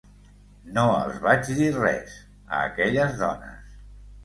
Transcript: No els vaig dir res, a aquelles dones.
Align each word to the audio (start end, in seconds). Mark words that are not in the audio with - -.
No 0.77 0.85
els 0.93 1.19
vaig 1.25 1.51
dir 1.59 1.69
res, 1.77 2.17
a 2.47 2.65
aquelles 2.73 3.17
dones. 3.23 3.73